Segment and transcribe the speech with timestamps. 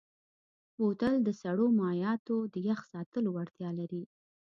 [0.77, 4.03] بوتل د سړو مایعاتو د یخ ساتلو وړتیا لري.